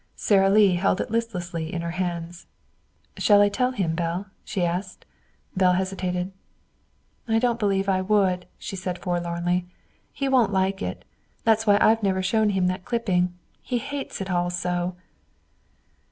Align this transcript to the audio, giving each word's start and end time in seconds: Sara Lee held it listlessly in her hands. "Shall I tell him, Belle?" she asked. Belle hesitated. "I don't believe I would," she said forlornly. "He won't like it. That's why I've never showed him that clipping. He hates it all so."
Sara 0.15 0.49
Lee 0.49 0.73
held 0.77 0.99
it 0.99 1.11
listlessly 1.11 1.71
in 1.71 1.83
her 1.83 1.91
hands. 1.91 2.47
"Shall 3.19 3.39
I 3.39 3.49
tell 3.49 3.69
him, 3.69 3.93
Belle?" 3.93 4.25
she 4.43 4.65
asked. 4.65 5.05
Belle 5.55 5.73
hesitated. 5.73 6.31
"I 7.27 7.37
don't 7.37 7.59
believe 7.59 7.87
I 7.87 8.01
would," 8.01 8.47
she 8.57 8.75
said 8.75 8.97
forlornly. 8.97 9.67
"He 10.11 10.27
won't 10.27 10.51
like 10.51 10.81
it. 10.81 11.05
That's 11.43 11.67
why 11.67 11.77
I've 11.79 12.01
never 12.01 12.23
showed 12.23 12.49
him 12.49 12.65
that 12.65 12.83
clipping. 12.83 13.35
He 13.61 13.77
hates 13.77 14.19
it 14.21 14.31
all 14.31 14.49
so." 14.49 14.95